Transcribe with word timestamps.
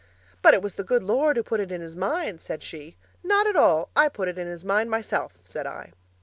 'But 0.41 0.55
it 0.55 0.63
was 0.63 0.73
the 0.73 0.83
good 0.83 1.03
Lord 1.03 1.37
who 1.37 1.43
put 1.43 1.59
it 1.59 1.71
in 1.71 1.79
his 1.79 1.95
mind,' 1.95 2.41
said 2.41 2.63
she. 2.63 2.97
'Not 3.23 3.45
at 3.45 3.55
all! 3.55 3.89
I 3.95 4.09
put 4.09 4.29
it 4.29 4.39
in 4.39 4.47
his 4.47 4.65
mind 4.65 4.89
myself,' 4.89 5.37
said 5.43 5.67
I. 5.67 5.91